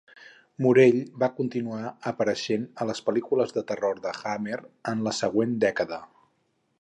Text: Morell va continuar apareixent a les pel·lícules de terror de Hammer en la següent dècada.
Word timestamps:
Morell 0.65 0.95
va 1.23 1.27
continuar 1.39 1.91
apareixent 2.13 2.65
a 2.85 2.89
les 2.91 3.03
pel·lícules 3.09 3.55
de 3.59 3.65
terror 3.73 4.01
de 4.07 4.17
Hammer 4.31 4.59
en 4.93 5.05
la 5.09 5.17
següent 5.19 5.57
dècada. 5.69 6.01